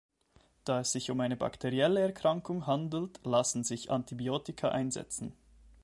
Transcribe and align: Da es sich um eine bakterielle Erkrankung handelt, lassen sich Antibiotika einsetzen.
Da 0.65 0.79
es 0.79 0.93
sich 0.93 1.11
um 1.11 1.19
eine 1.21 1.37
bakterielle 1.37 1.99
Erkrankung 1.99 2.65
handelt, 2.65 3.23
lassen 3.23 3.63
sich 3.63 3.91
Antibiotika 3.91 4.69
einsetzen. 4.69 5.31